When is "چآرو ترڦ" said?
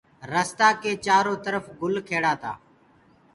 1.05-1.63